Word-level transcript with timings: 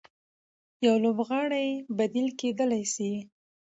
يو 0.85 0.93
لوبغاړی 1.03 1.69
بديل 1.97 2.27
کېدلای 2.39 2.83
سي. 2.93 3.11